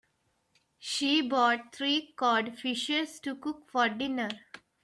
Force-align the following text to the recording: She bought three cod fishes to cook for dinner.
She 0.79 1.21
bought 1.21 1.75
three 1.75 2.13
cod 2.17 2.57
fishes 2.57 3.19
to 3.19 3.35
cook 3.35 3.69
for 3.69 3.87
dinner. 3.87 4.29